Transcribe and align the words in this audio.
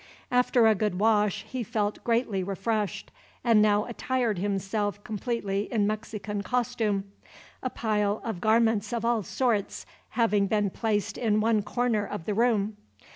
After 0.31 0.65
a 0.65 0.73
good 0.73 0.97
wash 0.99 1.43
he 1.47 1.61
felt 1.61 2.03
greatly 2.03 2.43
refreshed, 2.43 3.11
and 3.43 3.61
now 3.61 3.85
attired 3.85 4.39
himself 4.39 5.03
completely 5.03 5.71
in 5.71 5.85
Mexican 5.85 6.41
costume, 6.41 7.03
a 7.61 7.69
pile 7.69 8.19
of 8.23 8.41
garments 8.41 8.93
of 8.93 9.05
all 9.05 9.21
sorts 9.21 9.85
having 10.17 10.47
been 10.47 10.71
placed 10.71 11.19
in 11.19 11.39
one 11.39 11.61
corner 11.61 12.03
of 12.03 12.25
the 12.25 12.33
room. 12.33 12.77